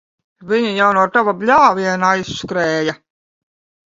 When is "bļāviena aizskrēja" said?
1.41-2.97